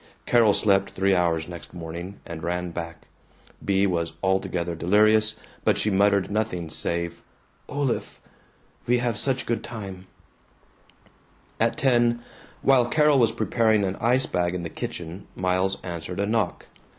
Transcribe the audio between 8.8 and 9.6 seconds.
ve have such a